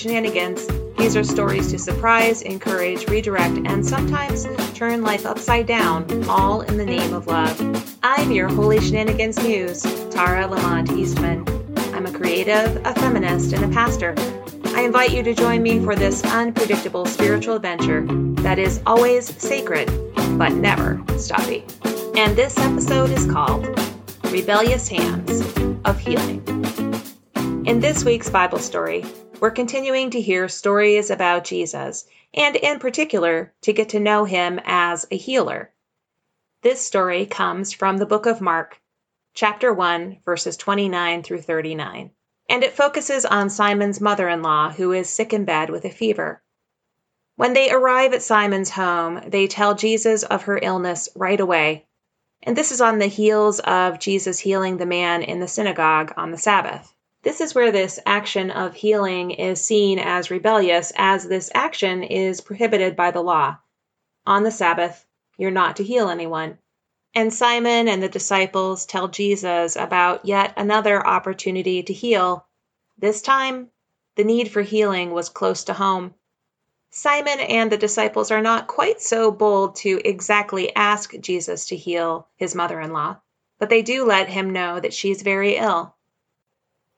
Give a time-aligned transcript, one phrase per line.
[0.00, 0.66] Shenanigans.
[0.96, 6.78] These are stories to surprise, encourage, redirect, and sometimes turn life upside down, all in
[6.78, 7.58] the name of love.
[8.02, 11.44] I'm your Holy Shenanigans Muse, Tara Lamont Eastman.
[11.94, 14.14] I'm a creative, a feminist, and a pastor.
[14.74, 18.06] I invite you to join me for this unpredictable spiritual adventure
[18.50, 19.86] that is always sacred,
[20.36, 21.62] but never stoppy.
[22.18, 23.64] And this episode is called
[24.24, 25.40] Rebellious Hands
[25.84, 26.42] of Healing.
[27.64, 29.04] In this week's Bible story,
[29.38, 34.58] we're continuing to hear stories about Jesus, and in particular, to get to know him
[34.64, 35.70] as a healer.
[36.62, 38.80] This story comes from the book of Mark,
[39.32, 42.10] chapter 1, verses 29 through 39,
[42.48, 45.90] and it focuses on Simon's mother in law who is sick in bed with a
[45.90, 46.42] fever.
[47.40, 51.86] When they arrive at Simon's home, they tell Jesus of her illness right away.
[52.42, 56.32] And this is on the heels of Jesus healing the man in the synagogue on
[56.32, 56.94] the Sabbath.
[57.22, 62.42] This is where this action of healing is seen as rebellious, as this action is
[62.42, 63.56] prohibited by the law.
[64.26, 65.06] On the Sabbath,
[65.38, 66.58] you're not to heal anyone.
[67.14, 72.44] And Simon and the disciples tell Jesus about yet another opportunity to heal.
[72.98, 73.70] This time,
[74.16, 76.12] the need for healing was close to home.
[76.92, 82.26] Simon and the disciples are not quite so bold to exactly ask Jesus to heal
[82.36, 83.16] his mother in law,
[83.60, 85.94] but they do let him know that she's very ill.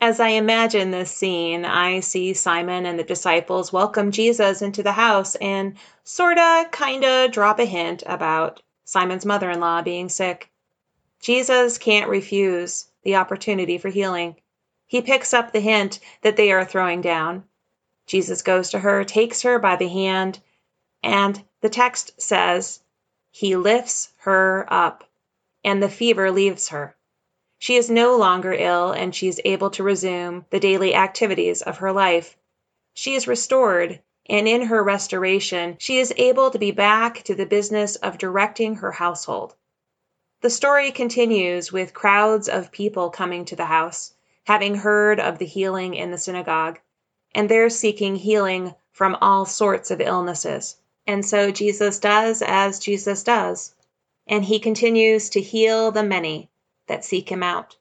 [0.00, 4.92] As I imagine this scene, I see Simon and the disciples welcome Jesus into the
[4.92, 10.50] house and sorta, kinda drop a hint about Simon's mother in law being sick.
[11.20, 14.36] Jesus can't refuse the opportunity for healing.
[14.86, 17.44] He picks up the hint that they are throwing down.
[18.06, 20.40] Jesus goes to her, takes her by the hand,
[21.02, 22.80] and the text says,
[23.30, 25.04] He lifts her up,
[25.64, 26.96] and the fever leaves her.
[27.58, 31.78] She is no longer ill and she is able to resume the daily activities of
[31.78, 32.36] her life.
[32.92, 37.46] She is restored, and in her restoration, she is able to be back to the
[37.46, 39.54] business of directing her household.
[40.40, 44.12] The story continues with crowds of people coming to the house,
[44.44, 46.80] having heard of the healing in the synagogue,
[47.34, 50.76] and they're seeking healing from all sorts of illnesses.
[51.06, 53.74] And so Jesus does as Jesus does,
[54.26, 56.50] and he continues to heal the many
[56.86, 57.76] that seek him out.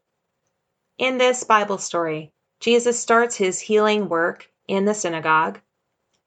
[0.97, 5.59] In this Bible story, Jesus starts his healing work in the synagogue,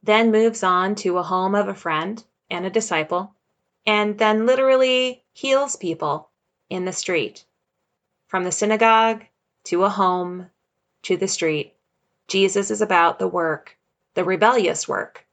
[0.02, 3.34] then moves on to a home of a friend and a disciple,
[3.86, 6.30] and then literally heals people
[6.68, 7.44] in the street.
[8.26, 9.24] From the synagogue
[9.64, 10.50] to a home
[11.02, 11.74] to the street,
[12.28, 13.76] Jesus is about the work,
[14.14, 15.26] the rebellious work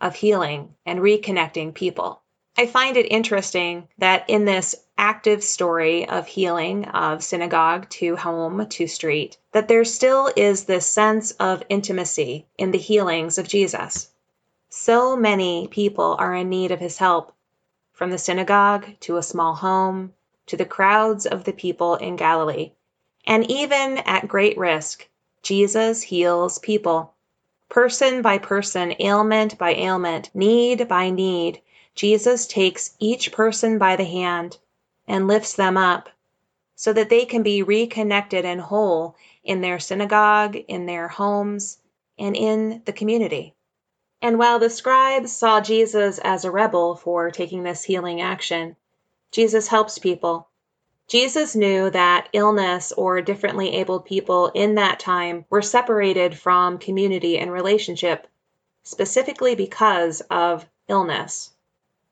[0.00, 2.22] of healing and reconnecting people.
[2.58, 8.66] I find it interesting that in this active story of healing of synagogue to home
[8.66, 14.10] to street, that there still is this sense of intimacy in the healings of Jesus.
[14.70, 17.34] So many people are in need of his help,
[17.92, 20.12] from the synagogue to a small home
[20.46, 22.72] to the crowds of the people in Galilee.
[23.26, 25.08] And even at great risk,
[25.46, 27.14] Jesus heals people.
[27.68, 31.62] Person by person, ailment by ailment, need by need,
[31.94, 34.58] Jesus takes each person by the hand
[35.06, 36.08] and lifts them up
[36.74, 39.14] so that they can be reconnected and whole
[39.44, 41.78] in their synagogue, in their homes,
[42.18, 43.54] and in the community.
[44.20, 48.74] And while the scribes saw Jesus as a rebel for taking this healing action,
[49.30, 50.48] Jesus helps people.
[51.08, 57.38] Jesus knew that illness or differently abled people in that time were separated from community
[57.38, 58.26] and relationship,
[58.82, 61.52] specifically because of illness.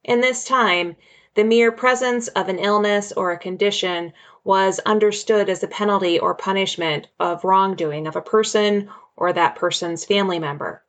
[0.05, 0.97] In this time,
[1.35, 4.13] the mere presence of an illness or a condition
[4.45, 10.05] was understood as a penalty or punishment of wrongdoing of a person or that person's
[10.05, 10.83] family member.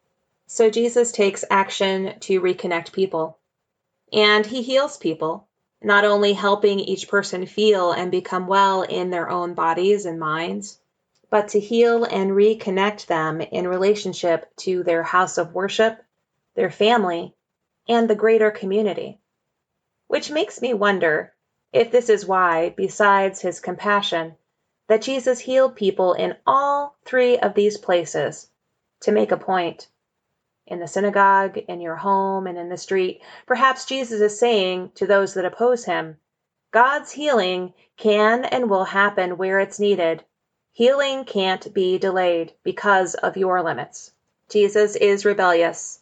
[0.46, 3.40] So Jesus takes action to reconnect people.
[4.14, 5.48] And he heals people,
[5.82, 10.80] not only helping each person feel and become well in their own bodies and minds,
[11.30, 16.02] but to heal and reconnect them in relationship to their house of worship,
[16.56, 17.36] their family,
[17.88, 19.20] and the greater community.
[20.08, 21.34] Which makes me wonder
[21.74, 24.36] if this is why, besides his compassion,
[24.88, 28.50] that Jesus healed people in all three of these places
[29.02, 29.90] to make a point.
[30.68, 35.06] In the synagogue, in your home, and in the street, perhaps Jesus is saying to
[35.06, 36.18] those that oppose him,
[36.72, 40.24] God's healing can and will happen where it's needed.
[40.72, 44.12] Healing can't be delayed because of your limits.
[44.50, 46.02] Jesus is rebellious,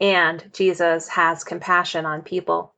[0.00, 2.74] and Jesus has compassion on people.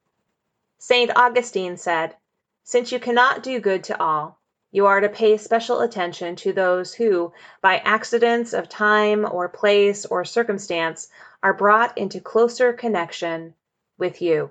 [0.78, 1.10] St.
[1.16, 2.14] Augustine said,
[2.62, 4.38] Since you cannot do good to all,
[4.74, 10.04] you are to pay special attention to those who, by accidents of time or place
[10.04, 11.08] or circumstance,
[11.44, 13.54] are brought into closer connection
[13.98, 14.50] with you.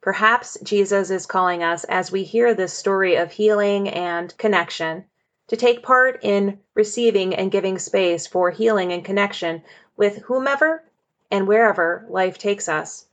[0.00, 5.04] Perhaps Jesus is calling us as we hear this story of healing and connection
[5.48, 9.62] to take part in receiving and giving space for healing and connection
[9.98, 10.82] with whomever
[11.30, 13.04] and wherever life takes us.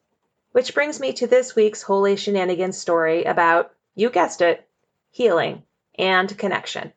[0.53, 4.65] Which brings me to this week's Holy Shenanigans story about, you guessed it,
[5.11, 5.63] healing
[5.97, 6.93] and connection.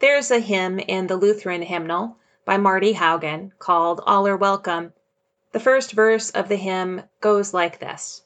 [0.00, 4.92] There's a hymn in the Lutheran hymnal by Marty Haugen called All Are Welcome.
[5.52, 8.22] The first verse of the hymn goes like this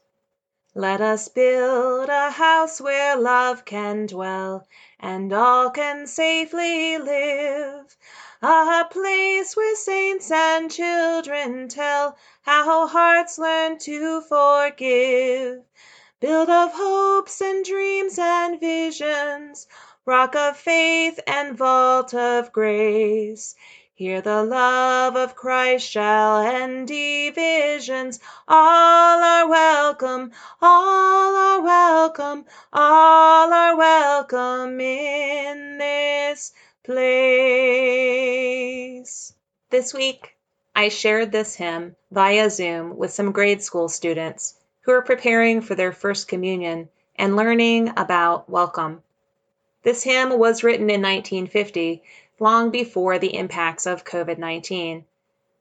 [0.75, 4.67] Let us build a house where love can dwell
[5.01, 7.97] and all can safely live.
[8.41, 15.63] A place where saints and children tell how hearts learn to forgive.
[16.21, 19.67] Build of hopes and dreams and visions,
[20.07, 23.55] rock of faith and vault of grace.
[23.95, 28.21] Here the love of Christ shall end divisions.
[28.47, 36.53] All are welcome, all are welcome, all are welcome in this
[36.83, 37.05] place.
[39.71, 40.37] This week,
[40.75, 45.75] I shared this hymn via Zoom with some grade school students who are preparing for
[45.75, 49.03] their first communion and learning about welcome.
[49.85, 52.03] This hymn was written in 1950,
[52.41, 55.05] long before the impacts of COVID 19.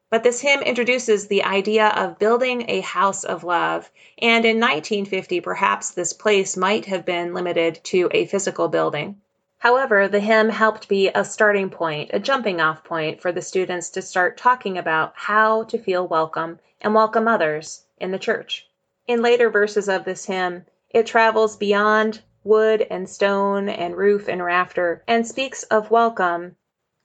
[0.10, 5.42] But this hymn introduces the idea of building a house of love, and in 1950,
[5.42, 9.20] perhaps this place might have been limited to a physical building.
[9.58, 13.90] However, the hymn helped be a starting point, a jumping off point for the students
[13.90, 18.70] to start talking about how to feel welcome and welcome others in the church.
[19.06, 24.44] In later verses of this hymn, it travels beyond wood and stone and roof and
[24.44, 26.56] rafter and speaks of welcome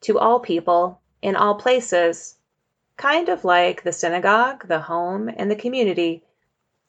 [0.01, 2.37] to all people in all places,
[2.97, 6.25] kind of like the synagogue, the home, and the community,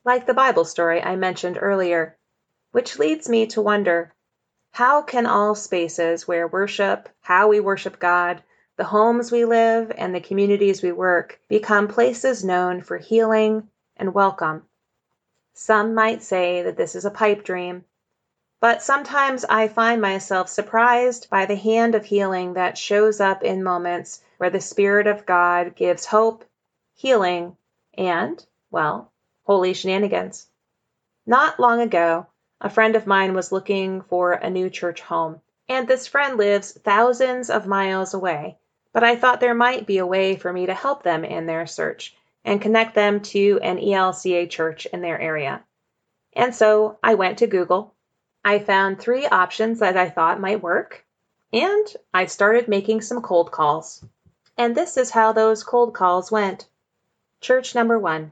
[0.03, 2.17] like the Bible story I mentioned earlier,
[2.71, 4.13] which leads me to wonder
[4.71, 8.43] how can all spaces where worship, how we worship God,
[8.77, 14.13] the homes we live, and the communities we work become places known for healing and
[14.13, 14.63] welcome?
[15.53, 17.83] Some might say that this is a pipe dream,
[18.61, 23.63] but sometimes I find myself surprised by the hand of healing that shows up in
[23.63, 26.43] moments where the Spirit of God gives hope,
[26.93, 27.55] healing,
[27.97, 29.11] and, well,
[29.43, 30.47] holy shenanigans.
[31.25, 32.27] Not long ago,
[32.59, 36.73] a friend of mine was looking for a new church home, and this friend lives
[36.73, 38.57] thousands of miles away.
[38.91, 41.65] But I thought there might be a way for me to help them in their
[41.67, 45.63] search and connect them to an ELCA church in their area.
[46.33, 47.93] And so I went to Google.
[48.49, 51.05] I found three options that I thought might work,
[51.53, 54.03] and I started making some cold calls.
[54.57, 56.67] And this is how those cold calls went.
[57.41, 58.31] Church number one.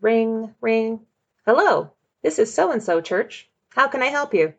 [0.00, 1.04] Ring, ring.
[1.44, 1.90] Hello,
[2.22, 3.46] this is so and so church.
[3.68, 4.54] How can I help you?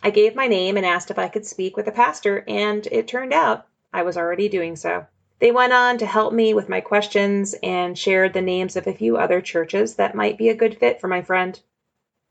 [0.00, 3.08] I gave my name and asked if I could speak with the pastor, and it
[3.08, 5.06] turned out I was already doing so.
[5.40, 8.94] They went on to help me with my questions and shared the names of a
[8.94, 11.58] few other churches that might be a good fit for my friend.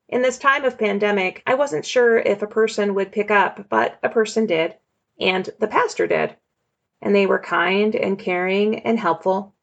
[0.09, 3.97] In this time of pandemic, I wasn't sure if a person would pick up, but
[4.03, 4.75] a person did,
[5.19, 6.35] and the pastor did.
[7.01, 9.53] And they were kind and caring and helpful.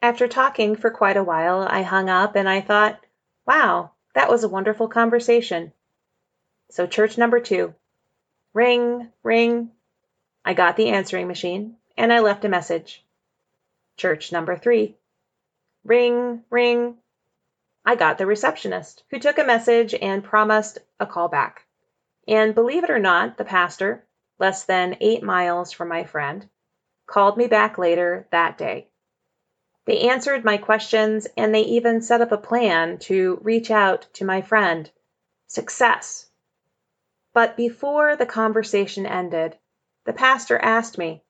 [0.00, 3.04] After talking for quite a while, I hung up and I thought,
[3.46, 5.72] wow, that was a wonderful conversation.
[6.70, 7.74] So, church number two.
[8.54, 9.70] Ring, ring.
[10.44, 13.04] I got the answering machine and I left a message.
[13.96, 14.96] Church number three.
[15.84, 16.96] Ring, ring.
[17.84, 21.66] I got the receptionist who took a message and promised a call back.
[22.28, 24.06] And believe it or not, the pastor,
[24.38, 26.48] less than eight miles from my friend,
[27.06, 28.88] called me back later that day.
[29.84, 34.24] They answered my questions and they even set up a plan to reach out to
[34.24, 34.88] my friend.
[35.48, 36.30] Success!
[37.34, 39.58] But before the conversation ended,
[40.04, 41.24] the pastor asked me,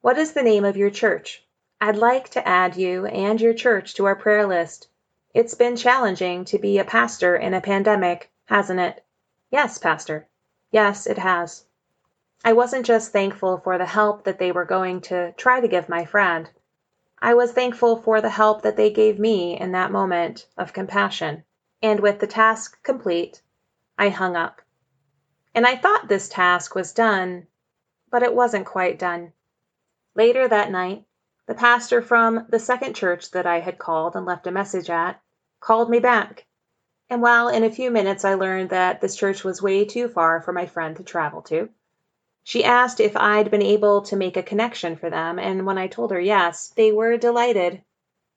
[0.00, 1.46] What is the name of your church?
[1.80, 4.88] I'd like to add you and your church to our prayer list.
[5.36, 9.04] It's been challenging to be a pastor in a pandemic, hasn't it?
[9.50, 10.26] Yes, Pastor.
[10.70, 11.66] Yes, it has.
[12.42, 15.90] I wasn't just thankful for the help that they were going to try to give
[15.90, 16.48] my friend.
[17.20, 21.44] I was thankful for the help that they gave me in that moment of compassion.
[21.82, 23.42] And with the task complete,
[23.98, 24.62] I hung up.
[25.54, 27.46] And I thought this task was done,
[28.10, 29.34] but it wasn't quite done.
[30.14, 31.04] Later that night,
[31.44, 35.20] the pastor from the second church that I had called and left a message at
[35.60, 36.46] called me back.
[37.08, 40.40] And while in a few minutes I learned that this church was way too far
[40.40, 41.68] for my friend to travel to,
[42.42, 45.88] she asked if I'd been able to make a connection for them, and when I
[45.88, 47.82] told her yes, they were delighted.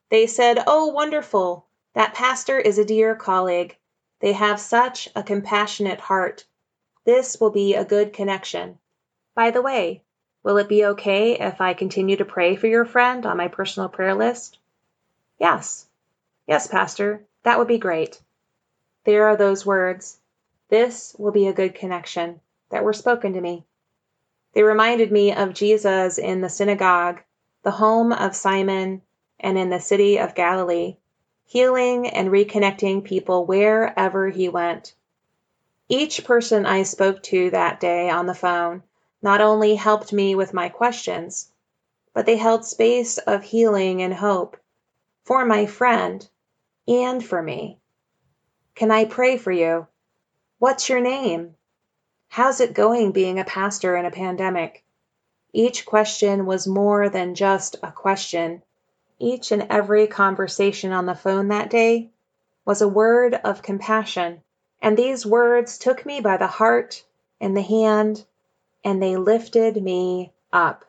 [0.10, 1.68] They said, Oh, wonderful!
[1.94, 3.78] That pastor is a dear colleague.
[4.20, 6.46] They have such a compassionate heart.
[7.04, 8.80] This will be a good connection.
[9.36, 10.02] By the way,
[10.44, 13.90] will it be okay if I continue to pray for your friend on my personal
[13.90, 14.58] prayer list?
[15.38, 15.88] Yes.
[16.50, 18.20] Yes, Pastor, that would be great.
[19.03, 20.18] There are those words.
[20.70, 22.41] This will be a good connection
[22.72, 23.65] that were spoken to me.
[24.53, 27.22] They reminded me of Jesus in the synagogue,
[27.62, 29.03] the home of Simon,
[29.39, 30.98] and in the city of Galilee,
[31.46, 34.96] healing and reconnecting people wherever he went.
[35.88, 38.82] Each person I spoke to that day on the phone
[39.22, 41.51] not only helped me with my questions,
[42.12, 44.58] but they held space of healing and hope
[45.24, 46.27] for my friend
[46.89, 47.77] and for me.
[48.75, 49.88] Can I pray for you?
[50.58, 51.55] What's your name?
[52.27, 54.84] How's it going being a pastor in a pandemic?
[55.53, 58.63] Each question was more than just a question.
[59.19, 62.10] Each and every conversation on the phone that day
[62.65, 64.41] was a word of compassion
[64.81, 67.03] and these words took me by the heart
[67.41, 68.25] and the hand,
[68.84, 70.86] and they lifted me up.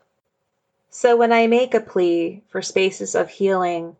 [0.90, 3.96] So when I make a plea for spaces of healing,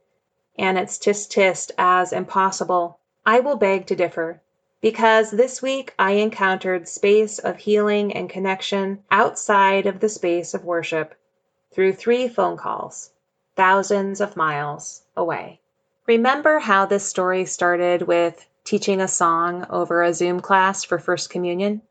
[0.58, 4.40] and it's tis tis as impossible, I will beg to differ.
[4.80, 10.64] Because this week I encountered space of healing and connection outside of the space of
[10.64, 11.14] worship
[11.72, 13.10] through three phone calls,
[13.56, 15.60] thousands of miles away.
[16.06, 21.30] Remember how this story started with teaching a song over a Zoom class for First
[21.30, 21.82] Communion.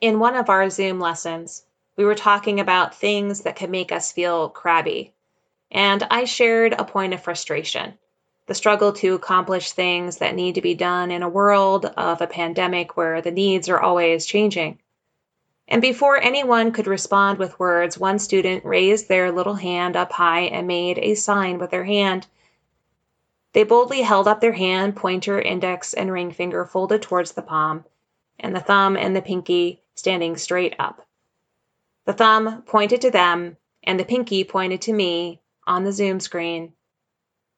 [0.00, 1.64] In one of our Zoom lessons,
[1.96, 5.12] we were talking about things that could make us feel crabby.
[5.70, 7.98] And I shared a point of frustration
[8.46, 12.26] the struggle to accomplish things that need to be done in a world of a
[12.26, 14.78] pandemic where the needs are always changing.
[15.66, 20.44] And before anyone could respond with words, one student raised their little hand up high
[20.44, 22.26] and made a sign with their hand
[23.54, 27.84] they boldly held up their hand, pointer, index, and ring finger folded towards the palm,
[28.38, 31.06] and the thumb and the pinky standing straight up.
[32.04, 36.72] The thumb pointed to them, and the pinky pointed to me on the Zoom screen.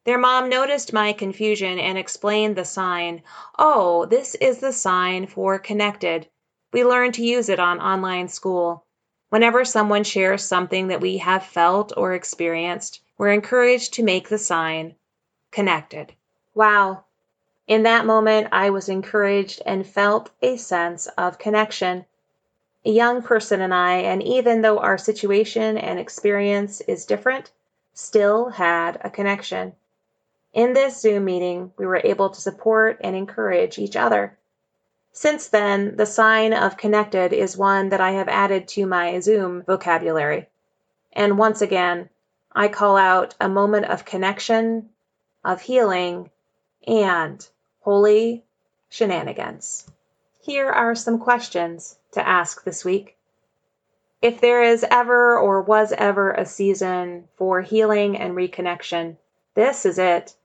[0.04, 3.22] Their mom noticed my confusion and explained the sign.
[3.58, 6.26] Oh, this is the sign for connected.
[6.72, 8.84] We learn to use it on online school.
[9.28, 14.38] Whenever someone shares something that we have felt or experienced, we're encouraged to make the
[14.38, 14.96] sign
[15.52, 16.12] connected.
[16.54, 17.04] Wow.
[17.66, 22.06] In that moment, I was encouraged and felt a sense of connection.
[22.84, 27.52] A young person and I, and even though our situation and experience is different,
[27.92, 29.74] still had a connection.
[30.52, 34.36] In this Zoom meeting, we were able to support and encourage each other.
[35.12, 39.62] Since then, the sign of connected is one that I have added to my Zoom
[39.62, 40.48] vocabulary.
[41.12, 42.08] And once again,
[42.52, 44.90] I call out a moment of connection
[45.44, 46.30] of healing,
[46.86, 47.46] and
[47.80, 48.44] holy
[48.88, 49.86] shenanigans.
[50.42, 51.96] Here are some questions.
[52.12, 53.16] to ask this week.
[54.22, 59.16] If there is ever or was ever a season for healing and reconnection,
[59.54, 60.36] this is it.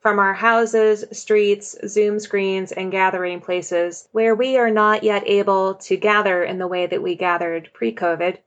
[0.00, 5.74] From our houses, streets, Zoom screens, and gathering places where we are not yet able
[5.74, 8.38] to gather in the way that we gathered pre COVID,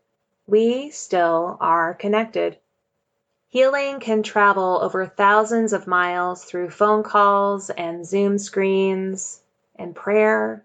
[0.47, 2.57] we still are connected.
[3.49, 9.41] Healing can travel over thousands of miles through phone calls and Zoom screens
[9.75, 10.63] and prayer.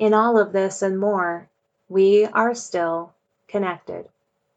[0.00, 1.48] In all of this and more,
[1.88, 3.14] we are still
[3.50, 4.08] connected.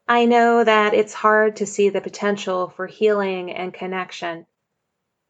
[0.08, 4.46] I know that it's hard to see the potential for healing and connection.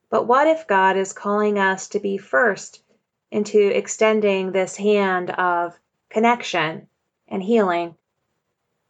[0.10, 2.84] But what if God is calling us to be first
[3.32, 5.80] into extending this hand of
[6.10, 6.88] connection
[7.28, 7.96] and healing?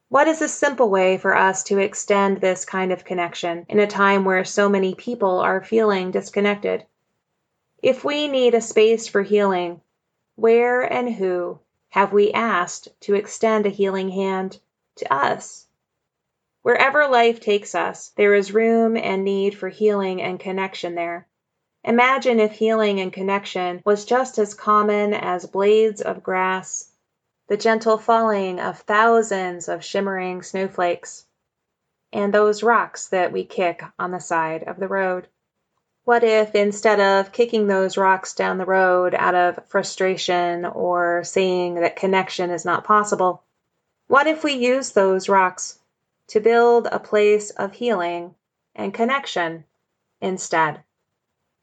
[0.09, 3.87] What is a simple way for us to extend this kind of connection in a
[3.87, 6.85] time where so many people are feeling disconnected?
[7.81, 9.81] If we need a space for healing,
[10.35, 11.59] where and who
[11.93, 14.59] have we asked to extend a healing hand
[14.95, 15.67] to us?
[16.63, 21.27] Wherever life takes us, there is room and need for healing and connection there.
[21.83, 26.89] Imagine if healing and connection was just as common as blades of grass,
[27.47, 31.27] the gentle falling of thousands of shimmering snowflakes,
[32.11, 35.27] and those rocks that we kick on the side of the road.
[36.05, 41.75] What if instead of kicking those rocks down the road out of frustration or saying
[41.75, 43.41] that connection is not possible,
[44.07, 45.79] what if we use those rocks
[46.27, 48.35] to build a place of healing
[48.75, 49.63] and connection
[50.19, 50.83] instead?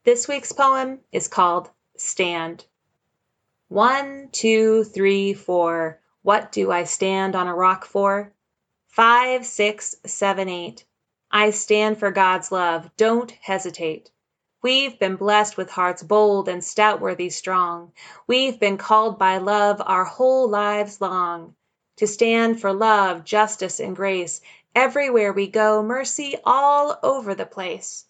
[0.04, 1.68] This week's poem is called
[1.98, 2.64] Stand.
[3.68, 6.00] One, two, three, four.
[6.22, 8.32] What do I stand on a rock for?
[8.88, 10.86] Five, six, seven, eight.
[11.30, 12.90] I stand for God's love.
[12.96, 14.10] Don't hesitate.
[14.62, 17.92] We've been blessed with hearts bold and stout worthy strong.
[18.26, 21.54] We've been called by love our whole lives long
[21.96, 24.42] to stand for love, justice, and grace.
[24.74, 28.04] Everywhere we go, mercy all over the place.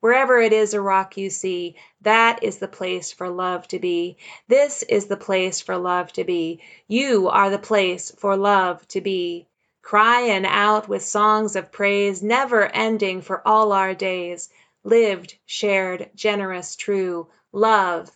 [0.00, 4.16] Wherever it is a rock you see, that is the place for love to be.
[4.48, 6.62] This is the place for love to be.
[6.88, 9.46] You are the place for love to be.
[9.82, 14.48] Crying out with songs of praise, never ending for all our days
[14.84, 18.10] lived, shared, generous, true, love.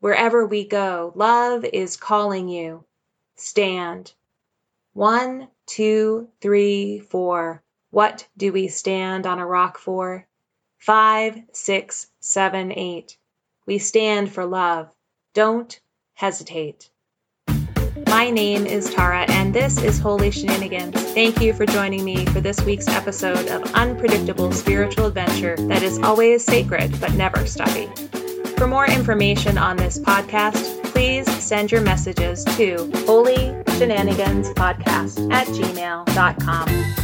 [0.00, 2.84] Wherever we go, love is calling you.
[3.36, 4.12] Stand.
[4.92, 7.62] One, two, three, four.
[7.90, 10.26] What do we stand on a rock for?
[10.78, 13.18] Five, six, seven, eight.
[13.66, 14.90] We stand for love.
[15.34, 15.78] Don't
[16.14, 16.90] hesitate.
[18.10, 21.00] My name is Tara, and this is Holy Shenanigans.
[21.14, 25.96] Thank you for joining me for this week's episode of unpredictable spiritual adventure that is
[26.00, 27.86] always sacred but never stuffy.
[28.56, 35.46] For more information on this podcast, please send your messages to Holy Shenanigans Podcast at
[35.46, 36.99] gmail.com.